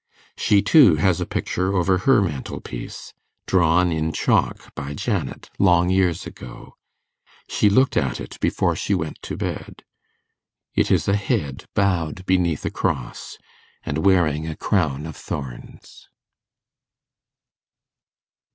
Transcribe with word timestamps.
She 0.35 0.63
too 0.63 0.95
has 0.95 1.21
a 1.21 1.27
picture 1.27 1.75
over 1.75 1.99
her 1.99 2.23
mantelpiece, 2.23 3.13
drawn 3.45 3.91
in 3.91 4.11
chalk 4.13 4.73
by 4.73 4.95
Janet 4.95 5.51
long 5.59 5.91
years 5.91 6.25
ago. 6.25 6.73
She 7.47 7.69
looked 7.69 7.95
at 7.95 8.19
it 8.19 8.39
before 8.39 8.75
she 8.75 8.95
went 8.95 9.21
to 9.21 9.37
bed. 9.37 9.83
It 10.73 10.89
is 10.89 11.07
a 11.07 11.15
head 11.15 11.65
bowed 11.75 12.25
beneath 12.25 12.65
a 12.65 12.71
cross, 12.71 13.37
and 13.83 13.99
wearing 14.03 14.47
a 14.47 14.55
crown 14.55 15.05
of 15.05 15.15
thorns. 15.15 16.09